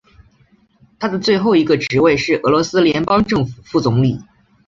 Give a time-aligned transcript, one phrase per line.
[0.97, 4.19] 他的最后一个职位是俄罗斯联邦政府副总理。